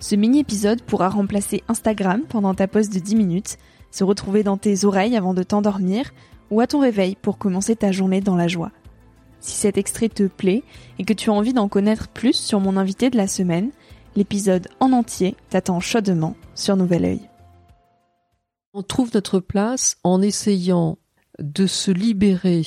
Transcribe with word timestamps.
Ce 0.00 0.14
mini-épisode 0.16 0.82
pourra 0.82 1.08
remplacer 1.08 1.62
Instagram 1.68 2.22
pendant 2.28 2.54
ta 2.54 2.68
pause 2.68 2.90
de 2.90 2.98
10 2.98 3.16
minutes, 3.16 3.58
se 3.90 4.04
retrouver 4.04 4.42
dans 4.42 4.56
tes 4.56 4.84
oreilles 4.84 5.16
avant 5.16 5.34
de 5.34 5.42
t'endormir 5.42 6.12
ou 6.50 6.60
à 6.60 6.66
ton 6.66 6.80
réveil 6.80 7.16
pour 7.16 7.38
commencer 7.38 7.76
ta 7.76 7.92
journée 7.92 8.20
dans 8.20 8.36
la 8.36 8.48
joie. 8.48 8.72
Si 9.40 9.56
cet 9.56 9.78
extrait 9.78 10.08
te 10.08 10.26
plaît 10.26 10.62
et 10.98 11.04
que 11.04 11.12
tu 11.12 11.30
as 11.30 11.34
envie 11.34 11.52
d'en 11.52 11.68
connaître 11.68 12.08
plus 12.08 12.34
sur 12.34 12.60
mon 12.60 12.76
invité 12.76 13.10
de 13.10 13.16
la 13.16 13.26
semaine, 13.26 13.70
l'épisode 14.16 14.68
en 14.80 14.92
entier 14.92 15.36
t'attend 15.50 15.80
chaudement 15.80 16.36
sur 16.54 16.76
Nouvel 16.76 17.04
Oeil. 17.04 17.30
On 18.72 18.82
trouve 18.82 19.10
notre 19.14 19.38
place 19.38 19.96
en 20.02 20.20
essayant 20.20 20.98
de 21.38 21.66
se 21.66 21.90
libérer 21.90 22.62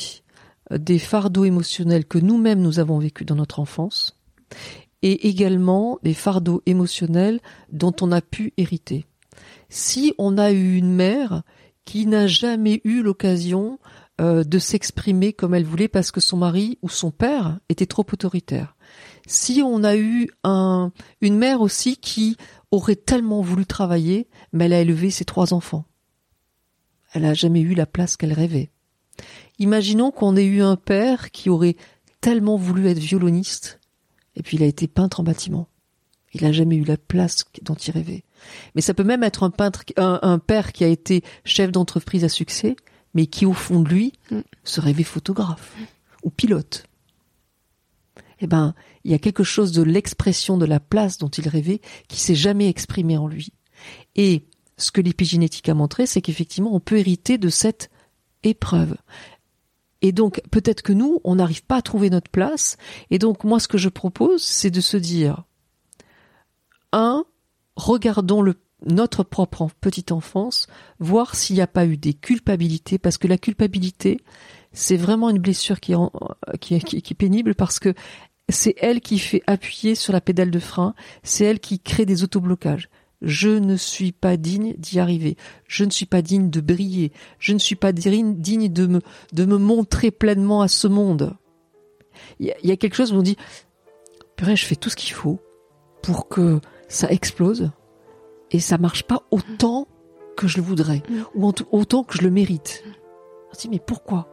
des 0.71 0.99
fardeaux 0.99 1.45
émotionnels 1.45 2.05
que 2.05 2.17
nous-mêmes 2.17 2.61
nous 2.61 2.79
avons 2.79 2.99
vécus 2.99 3.25
dans 3.25 3.35
notre 3.35 3.59
enfance 3.59 4.17
et 5.01 5.27
également 5.27 5.99
des 6.03 6.13
fardeaux 6.13 6.61
émotionnels 6.65 7.39
dont 7.71 7.93
on 8.01 8.11
a 8.11 8.21
pu 8.21 8.53
hériter. 8.57 9.05
Si 9.69 10.13
on 10.17 10.37
a 10.37 10.51
eu 10.51 10.75
une 10.75 10.93
mère 10.93 11.43
qui 11.85 12.05
n'a 12.05 12.27
jamais 12.27 12.81
eu 12.83 13.01
l'occasion 13.01 13.79
euh, 14.19 14.43
de 14.43 14.59
s'exprimer 14.59 15.31
comme 15.31 15.53
elle 15.53 15.63
voulait 15.63 15.87
parce 15.87 16.11
que 16.11 16.19
son 16.19 16.37
mari 16.37 16.79
ou 16.81 16.89
son 16.89 17.11
père 17.11 17.59
était 17.69 17.85
trop 17.85 18.05
autoritaire. 18.11 18.75
Si 19.27 19.61
on 19.63 19.83
a 19.83 19.95
eu 19.95 20.29
un, 20.43 20.91
une 21.21 21.37
mère 21.37 21.61
aussi 21.61 21.97
qui 21.97 22.35
aurait 22.71 22.95
tellement 22.95 23.41
voulu 23.41 23.65
travailler, 23.65 24.27
mais 24.53 24.65
elle 24.65 24.73
a 24.73 24.81
élevé 24.81 25.11
ses 25.11 25.23
trois 25.23 25.53
enfants. 25.53 25.85
Elle 27.13 27.21
n'a 27.21 27.33
jamais 27.33 27.61
eu 27.61 27.73
la 27.73 27.85
place 27.85 28.17
qu'elle 28.17 28.33
rêvait. 28.33 28.71
Imaginons 29.59 30.11
qu'on 30.11 30.35
ait 30.35 30.45
eu 30.45 30.61
un 30.61 30.75
père 30.77 31.31
qui 31.31 31.49
aurait 31.49 31.75
tellement 32.19 32.57
voulu 32.57 32.87
être 32.87 32.99
violoniste, 32.99 33.79
et 34.37 34.43
puis 34.43 34.55
il 34.55 34.63
a 34.63 34.67
été 34.67 34.87
peintre 34.87 35.19
en 35.19 35.23
bâtiment. 35.23 35.67
Il 36.33 36.43
n'a 36.43 36.51
jamais 36.51 36.75
eu 36.75 36.83
la 36.83 36.97
place 36.97 37.45
dont 37.63 37.75
il 37.75 37.91
rêvait. 37.91 38.23
Mais 38.75 38.81
ça 38.81 38.93
peut 38.93 39.03
même 39.03 39.23
être 39.23 39.43
un 39.43 39.49
peintre, 39.49 39.83
un, 39.97 40.39
père 40.39 40.71
qui 40.71 40.83
a 40.83 40.87
été 40.87 41.23
chef 41.43 41.71
d'entreprise 41.71 42.23
à 42.23 42.29
succès, 42.29 42.75
mais 43.13 43.25
qui 43.25 43.45
au 43.45 43.53
fond 43.53 43.81
de 43.81 43.89
lui 43.89 44.13
mm. 44.29 44.41
se 44.63 44.79
rêvait 44.79 45.03
photographe 45.03 45.75
ou 46.23 46.29
pilote. 46.29 46.85
Eh 48.39 48.47
ben, 48.47 48.75
il 49.03 49.11
y 49.11 49.15
a 49.15 49.19
quelque 49.19 49.43
chose 49.43 49.71
de 49.71 49.81
l'expression 49.81 50.57
de 50.57 50.65
la 50.65 50.79
place 50.79 51.17
dont 51.17 51.29
il 51.29 51.47
rêvait 51.49 51.81
qui 52.07 52.19
s'est 52.19 52.35
jamais 52.35 52.69
exprimé 52.69 53.17
en 53.17 53.27
lui. 53.27 53.51
Et 54.15 54.45
ce 54.77 54.91
que 54.91 55.01
l'épigénétique 55.01 55.69
a 55.69 55.73
montré, 55.73 56.05
c'est 56.05 56.21
qu'effectivement, 56.21 56.75
on 56.75 56.79
peut 56.79 56.99
hériter 56.99 57.39
de 57.39 57.49
cette 57.49 57.89
épreuve. 58.43 58.95
Et 60.01 60.11
donc, 60.11 60.41
peut-être 60.51 60.81
que 60.81 60.93
nous, 60.93 61.19
on 61.23 61.35
n'arrive 61.35 61.63
pas 61.63 61.77
à 61.77 61.81
trouver 61.81 62.09
notre 62.09 62.29
place. 62.29 62.77
Et 63.09 63.19
donc, 63.19 63.43
moi, 63.43 63.59
ce 63.59 63.67
que 63.67 63.77
je 63.77 63.89
propose, 63.89 64.43
c'est 64.43 64.71
de 64.71 64.81
se 64.81 64.97
dire, 64.97 65.43
un, 66.91 67.25
regardons 67.75 68.43
notre 68.85 69.23
propre 69.23 69.67
petite 69.81 70.11
enfance, 70.11 70.67
voir 70.99 71.35
s'il 71.35 71.55
n'y 71.55 71.61
a 71.61 71.67
pas 71.67 71.85
eu 71.85 71.97
des 71.97 72.13
culpabilités, 72.13 72.99
parce 72.99 73.17
que 73.17 73.27
la 73.27 73.37
culpabilité, 73.37 74.19
c'est 74.71 74.97
vraiment 74.97 75.29
une 75.29 75.39
blessure 75.39 75.79
qui 75.79 75.93
est, 75.93 76.59
qui, 76.59 76.79
qui, 76.79 77.01
qui 77.01 77.13
est 77.13 77.17
pénible 77.17 77.55
parce 77.55 77.79
que 77.79 77.95
c'est 78.49 78.75
elle 78.77 79.01
qui 79.01 79.19
fait 79.19 79.41
appuyer 79.47 79.95
sur 79.95 80.13
la 80.13 80.21
pédale 80.21 80.51
de 80.51 80.59
frein, 80.59 80.93
c'est 81.23 81.45
elle 81.45 81.59
qui 81.59 81.79
crée 81.79 82.05
des 82.05 82.23
autoblocages. 82.23 82.89
Je 83.21 83.49
ne 83.49 83.75
suis 83.75 84.11
pas 84.11 84.37
digne 84.37 84.73
d'y 84.77 84.99
arriver. 84.99 85.37
Je 85.67 85.83
ne 85.83 85.89
suis 85.89 86.05
pas 86.05 86.21
digne 86.21 86.49
de 86.49 86.61
briller. 86.61 87.11
Je 87.39 87.53
ne 87.53 87.59
suis 87.59 87.75
pas 87.75 87.91
digne 87.91 88.69
de 88.69 88.87
me, 88.87 89.01
de 89.33 89.45
me 89.45 89.57
montrer 89.57 90.11
pleinement 90.11 90.61
à 90.61 90.67
ce 90.67 90.87
monde. 90.87 91.35
Il 92.39 92.53
y, 92.63 92.71
a 92.71 92.77
quelque 92.77 92.95
chose 92.95 93.13
où 93.13 93.17
on 93.17 93.21
dit, 93.21 93.37
purée, 94.35 94.55
je 94.55 94.65
fais 94.65 94.75
tout 94.75 94.89
ce 94.89 94.95
qu'il 94.95 95.13
faut 95.13 95.39
pour 96.01 96.27
que 96.27 96.59
ça 96.87 97.09
explose 97.09 97.71
et 98.51 98.59
ça 98.59 98.77
marche 98.77 99.03
pas 99.03 99.23
autant 99.31 99.87
que 100.35 100.47
je 100.47 100.57
le 100.57 100.63
voudrais 100.63 101.03
ou 101.35 101.51
autant 101.71 102.03
que 102.03 102.17
je 102.17 102.23
le 102.23 102.31
mérite. 102.31 102.83
On 103.51 103.53
se 103.53 103.61
dit, 103.61 103.69
mais 103.69 103.79
pourquoi? 103.79 104.29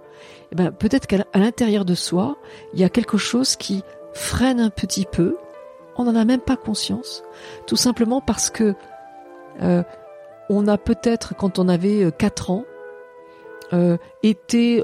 Eh 0.53 0.55
ben, 0.55 0.71
peut-être 0.71 1.07
qu'à 1.07 1.25
l'intérieur 1.35 1.85
de 1.85 1.95
soi, 1.95 2.39
il 2.73 2.81
y 2.81 2.85
a 2.85 2.89
quelque 2.89 3.19
chose 3.19 3.57
qui 3.57 3.83
freine 4.13 4.61
un 4.61 4.71
petit 4.71 5.07
peu 5.11 5.37
on 5.97 6.05
n'en 6.05 6.17
a 6.17 6.25
même 6.25 6.41
pas 6.41 6.57
conscience, 6.57 7.23
tout 7.67 7.77
simplement 7.77 8.21
parce 8.21 8.51
que 8.51 8.75
euh, 9.63 9.83
on 10.51 10.69
a 10.69 10.79
peut-être, 10.79 11.35
quand 11.37 11.59
on 11.59 11.69
avait 11.69 12.11
4 12.19 12.51
euh, 12.51 12.53
ans, 12.53 12.65
euh, 13.73 13.97
été 14.23 14.83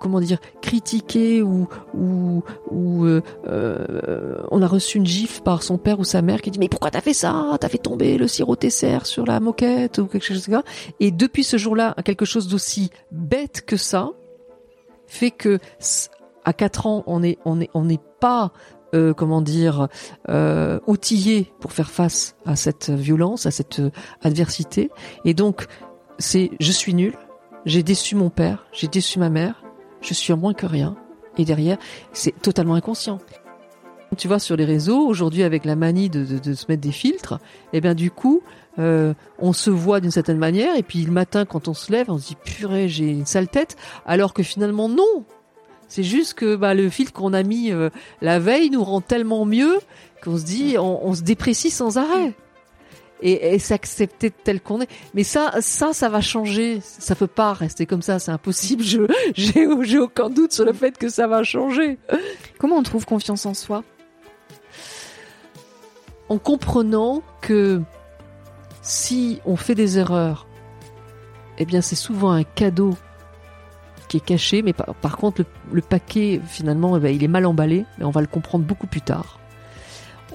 comment 0.00 0.18
dire 0.18 0.38
critiqué 0.62 1.42
ou 1.42 1.68
ou, 1.92 2.42
ou 2.70 3.06
on 3.46 4.62
a 4.62 4.66
reçu 4.66 4.98
une 4.98 5.06
gifle 5.06 5.42
par 5.42 5.62
son 5.62 5.76
père 5.76 6.00
ou 6.00 6.04
sa 6.04 6.22
mère 6.22 6.40
qui 6.40 6.50
dit 6.50 6.58
mais 6.58 6.70
pourquoi 6.70 6.90
t'as 6.90 7.02
fait 7.02 7.12
ça? 7.12 7.56
T'as 7.60 7.68
fait 7.68 7.78
tomber 7.78 8.16
le 8.16 8.26
sirop 8.26 8.56
Tesser 8.56 8.98
sur 9.04 9.26
la 9.26 9.38
moquette 9.38 9.98
ou 9.98 10.06
quelque 10.06 10.24
chose 10.24 10.46
comme 10.46 10.54
ça. 10.54 10.62
Et 10.98 11.10
depuis 11.10 11.44
ce 11.44 11.58
jour-là 11.58 11.94
quelque 12.04 12.24
chose 12.24 12.48
d'aussi 12.48 12.90
bête 13.12 13.62
que 13.64 13.76
ça 13.76 14.10
fait 15.06 15.30
que 15.30 15.58
à 16.44 16.52
4 16.54 16.86
ans 16.86 17.04
on 17.06 17.20
n'est 17.20 18.00
pas 18.18 18.52
euh, 18.94 19.12
comment 19.12 19.42
dire, 19.42 19.88
euh, 20.28 20.78
outillé 20.86 21.52
pour 21.60 21.72
faire 21.72 21.90
face 21.90 22.36
à 22.46 22.56
cette 22.56 22.90
violence, 22.90 23.46
à 23.46 23.50
cette 23.50 23.80
euh, 23.80 23.90
adversité. 24.22 24.90
Et 25.24 25.34
donc, 25.34 25.66
c'est 26.18 26.50
je 26.60 26.72
suis 26.72 26.94
nul, 26.94 27.14
j'ai 27.66 27.82
déçu 27.82 28.14
mon 28.14 28.30
père, 28.30 28.66
j'ai 28.72 28.88
déçu 28.88 29.18
ma 29.18 29.30
mère, 29.30 29.64
je 30.00 30.14
suis 30.14 30.32
en 30.32 30.36
moins 30.36 30.54
que 30.54 30.66
rien. 30.66 30.96
Et 31.36 31.44
derrière, 31.44 31.78
c'est 32.12 32.40
totalement 32.40 32.74
inconscient. 32.74 33.18
Tu 34.16 34.28
vois, 34.28 34.38
sur 34.38 34.56
les 34.56 34.64
réseaux, 34.64 35.06
aujourd'hui, 35.06 35.42
avec 35.42 35.64
la 35.64 35.74
manie 35.74 36.08
de, 36.08 36.38
de, 36.38 36.54
se 36.54 36.66
mettre 36.68 36.82
des 36.82 36.92
filtres, 36.92 37.40
eh 37.72 37.80
bien 37.80 37.94
du 37.94 38.10
coup, 38.10 38.42
euh, 38.78 39.14
on 39.38 39.52
se 39.52 39.70
voit 39.70 40.00
d'une 40.00 40.10
certaine 40.10 40.38
manière, 40.38 40.76
et 40.76 40.82
puis 40.82 41.02
le 41.02 41.10
matin, 41.10 41.44
quand 41.44 41.68
on 41.68 41.74
se 41.74 41.90
lève, 41.90 42.10
on 42.10 42.18
se 42.18 42.28
dit 42.28 42.36
purée, 42.36 42.88
j'ai 42.88 43.10
une 43.10 43.26
sale 43.26 43.48
tête, 43.48 43.76
alors 44.06 44.32
que 44.34 44.42
finalement 44.42 44.88
non, 44.88 45.24
c'est 45.88 46.02
juste 46.02 46.34
que 46.34 46.56
bah, 46.56 46.74
le 46.74 46.88
filtre 46.88 47.12
qu'on 47.12 47.32
a 47.32 47.42
mis 47.42 47.70
euh, 47.70 47.90
la 48.20 48.38
veille 48.38 48.70
nous 48.70 48.84
rend 48.84 49.00
tellement 49.00 49.44
mieux 49.44 49.78
qu'on 50.22 50.38
se 50.38 50.44
dit, 50.44 50.76
on, 50.78 51.14
se 51.14 51.22
déprécie 51.22 51.70
sans 51.70 51.98
arrêt. 51.98 52.32
Et, 53.22 53.54
et 53.54 53.58
s'accepter 53.58 54.30
tel 54.30 54.60
qu'on 54.60 54.80
est. 54.82 54.88
Mais 55.14 55.22
ça, 55.22 55.52
ça, 55.60 55.92
ça 55.92 56.08
va 56.08 56.20
changer. 56.20 56.80
Ça 56.82 57.14
peut 57.14 57.28
pas 57.28 57.52
rester 57.54 57.86
comme 57.86 58.02
ça. 58.02 58.18
C'est 58.18 58.32
impossible. 58.32 58.82
Je, 58.82 59.02
j'ai, 59.34 59.66
j'ai 59.82 59.98
aucun 59.98 60.28
doute 60.28 60.52
sur 60.52 60.64
le 60.64 60.72
fait 60.72 60.98
que 60.98 61.08
ça 61.08 61.26
va 61.26 61.42
changer. 61.42 61.98
Comment 62.58 62.76
on 62.76 62.82
trouve 62.82 63.06
confiance 63.06 63.46
en 63.46 63.54
soi? 63.54 63.82
En 66.28 66.38
comprenant 66.38 67.22
que 67.40 67.80
si 68.82 69.40
on 69.46 69.56
fait 69.56 69.74
des 69.74 69.98
erreurs, 69.98 70.46
eh 71.58 71.64
bien, 71.64 71.80
c'est 71.80 71.96
souvent 71.96 72.32
un 72.32 72.44
cadeau 72.44 72.94
est 74.16 74.24
caché, 74.24 74.62
mais 74.62 74.72
par, 74.72 75.16
contre 75.16 75.44
le, 75.72 75.82
paquet 75.82 76.40
finalement, 76.46 76.96
eh 76.96 77.00
ben, 77.00 77.14
il 77.14 77.22
est 77.22 77.28
mal 77.28 77.46
emballé, 77.46 77.84
mais 77.98 78.04
on 78.04 78.10
va 78.10 78.20
le 78.20 78.26
comprendre 78.26 78.64
beaucoup 78.64 78.86
plus 78.86 79.00
tard. 79.00 79.38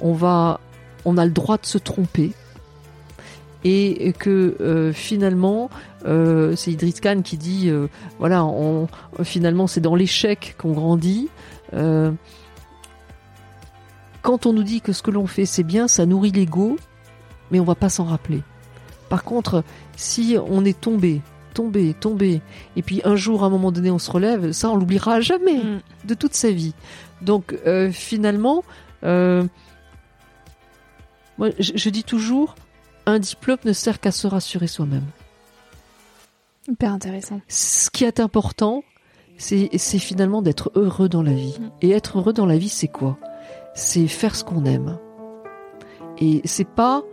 On 0.01 0.13
va, 0.13 0.59
on 1.05 1.17
a 1.17 1.25
le 1.25 1.31
droit 1.31 1.57
de 1.57 1.65
se 1.65 1.77
tromper 1.77 2.33
et 3.63 4.13
que 4.17 4.55
euh, 4.61 4.93
finalement 4.93 5.69
euh, 6.05 6.55
c'est 6.55 6.71
Idriss 6.71 7.01
Khan 7.01 7.21
qui 7.23 7.37
dit 7.37 7.69
euh, 7.69 7.87
voilà 8.17 8.45
on, 8.45 8.87
finalement 9.23 9.67
c'est 9.67 9.81
dans 9.81 9.95
l'échec 9.95 10.55
qu'on 10.57 10.71
grandit 10.71 11.29
quand 14.21 14.45
on 14.45 14.53
nous 14.53 14.63
dit 14.63 14.81
que 14.81 14.93
ce 14.93 15.01
que 15.01 15.11
l'on 15.11 15.27
fait 15.27 15.45
c'est 15.45 15.63
bien 15.63 15.87
ça 15.89 16.05
nourrit 16.05 16.31
l'ego 16.31 16.77
mais 17.51 17.59
on 17.59 17.65
va 17.65 17.75
pas 17.75 17.89
s'en 17.89 18.05
rappeler 18.05 18.43
par 19.09 19.23
contre 19.23 19.63
si 19.97 20.37
on 20.47 20.63
est 20.63 20.79
tombé 20.79 21.21
tombé 21.53 21.93
tombé 21.93 22.41
et 22.75 22.81
puis 22.81 23.01
un 23.03 23.15
jour 23.15 23.43
à 23.43 23.47
un 23.47 23.49
moment 23.49 23.71
donné 23.71 23.91
on 23.91 23.99
se 23.99 24.11
relève 24.11 24.51
ça 24.51 24.69
on 24.69 24.75
l'oubliera 24.75 25.21
jamais 25.21 25.57
mm. 25.57 25.81
de 26.05 26.13
toute 26.13 26.33
sa 26.33 26.51
vie 26.51 26.73
donc 27.21 27.55
finalement 27.91 28.63
moi 29.03 29.39
je 31.59 31.89
dis 31.89 32.03
toujours 32.03 32.55
un 33.09 33.19
diplôme 33.19 33.57
ne 33.65 33.73
sert 33.73 33.99
qu'à 33.99 34.11
se 34.11 34.27
rassurer 34.27 34.67
soi-même. 34.67 35.05
Hyper 36.67 36.93
intéressant. 36.93 37.41
Ce 37.47 37.89
qui 37.89 38.03
est 38.03 38.19
important, 38.19 38.83
c'est 39.37 39.77
finalement 39.77 40.41
d'être 40.41 40.71
heureux 40.75 41.09
dans 41.09 41.23
la 41.23 41.33
vie. 41.33 41.57
Mm. 41.59 41.71
Et 41.81 41.91
être 41.91 42.19
heureux 42.19 42.33
dans 42.33 42.45
la 42.45 42.57
vie, 42.57 42.69
c'est 42.69 42.87
quoi? 42.87 43.17
C'est 43.73 44.07
faire 44.07 44.35
ce 44.35 44.43
qu'on 44.43 44.65
aime. 44.65 44.97
Et 46.19 46.41
c'est 46.45 46.67
pas 46.67 47.03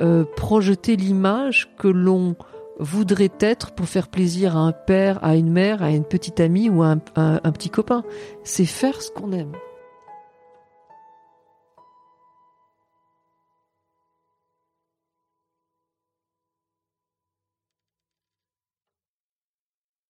euh, 0.00 0.24
projeter 0.36 0.96
l'image 0.96 1.74
que 1.78 1.88
l'on 1.88 2.36
voudrait 2.80 3.30
être 3.40 3.70
pour 3.72 3.86
faire 3.86 4.08
plaisir 4.08 4.56
à 4.56 4.60
un 4.60 4.72
père, 4.72 5.22
à 5.22 5.36
une 5.36 5.50
mère, 5.50 5.82
à 5.82 5.90
une 5.90 6.04
petite 6.04 6.40
amie 6.40 6.68
ou 6.68 6.82
à 6.82 6.96
un 7.16 7.52
petit 7.52 7.70
copain. 7.70 8.02
C'est 8.42 8.64
faire 8.64 9.00
ce 9.00 9.10
qu'on 9.10 9.32
aime. 9.32 9.52